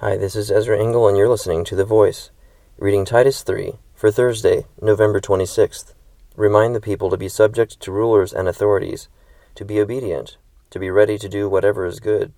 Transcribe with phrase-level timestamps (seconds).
[0.00, 2.30] Hi, this is Ezra Engel, and you're listening to The Voice,
[2.78, 5.92] reading Titus 3 for Thursday, November 26th.
[6.36, 9.08] Remind the people to be subject to rulers and authorities,
[9.56, 10.36] to be obedient,
[10.70, 12.32] to be ready to do whatever is good,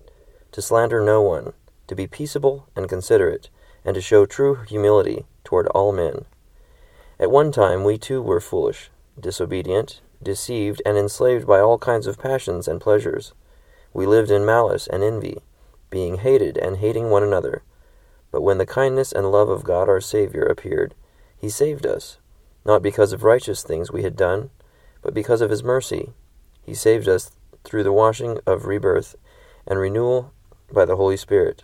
[0.51, 1.53] to slander no one,
[1.85, 3.51] to be peaceable and considerate,
[3.85, 6.25] and to show true humility toward all men.
[7.19, 8.89] At one time we too were foolish,
[9.19, 13.33] disobedient, deceived, and enslaved by all kinds of passions and pleasures.
[13.93, 15.43] We lived in malice and envy
[15.91, 17.61] being hated and hating one another.
[18.31, 20.95] But when the kindness and love of God our Saviour appeared,
[21.37, 22.17] he saved us,
[22.65, 24.49] not because of righteous things we had done,
[25.03, 26.13] but because of his mercy.
[26.63, 27.31] He saved us
[27.63, 29.15] through the washing of rebirth
[29.67, 30.33] and renewal
[30.71, 31.63] by the Holy Spirit,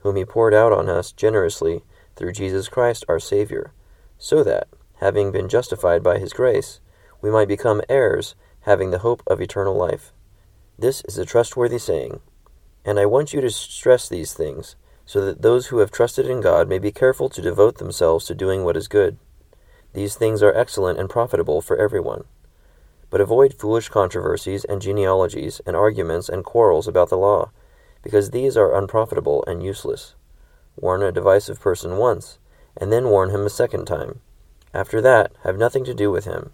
[0.00, 1.82] whom he poured out on us generously
[2.14, 3.72] through Jesus Christ our Saviour,
[4.18, 6.80] so that, having been justified by his grace,
[7.20, 10.12] we might become heirs, having the hope of eternal life.
[10.78, 12.20] This is a trustworthy saying
[12.84, 16.40] and I want you to stress these things, so that those who have trusted in
[16.40, 19.18] God may be careful to devote themselves to doing what is good.
[19.92, 22.24] These things are excellent and profitable for everyone.
[23.10, 27.50] But avoid foolish controversies and genealogies and arguments and quarrels about the law,
[28.02, 30.14] because these are unprofitable and useless.
[30.76, 32.38] Warn a divisive person once,
[32.76, 34.20] and then warn him a second time.
[34.72, 36.52] After that, have nothing to do with him.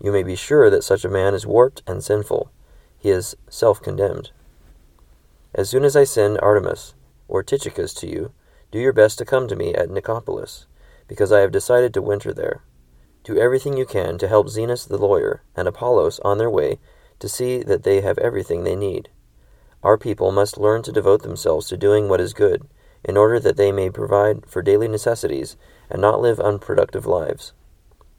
[0.00, 2.50] You may be sure that such a man is warped and sinful.
[2.96, 4.30] He is self condemned.
[5.52, 6.94] As soon as I send Artemas
[7.26, 8.32] or Tychicus to you,
[8.70, 10.66] do your best to come to me at Nicopolis,
[11.08, 12.62] because I have decided to winter there.
[13.24, 16.78] Do everything you can to help Zenas the lawyer and Apollos on their way
[17.18, 19.10] to see that they have everything they need.
[19.82, 22.68] Our people must learn to devote themselves to doing what is good,
[23.02, 25.56] in order that they may provide for daily necessities
[25.90, 27.54] and not live unproductive lives.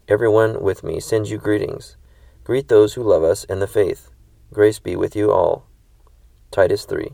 [0.08, 1.96] Everyone with me sends you greetings.
[2.44, 4.09] Greet those who love us in the faith.
[4.52, 5.66] Grace be with you all.
[6.52, 7.12] Titus 3.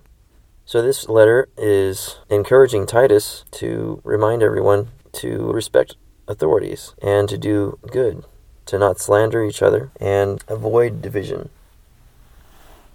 [0.67, 5.95] So, this letter is encouraging Titus to remind everyone to respect
[6.27, 8.25] authorities and to do good,
[8.65, 11.47] to not slander each other and avoid division.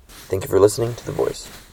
[0.06, 1.62] Thank you for listening to The Voice.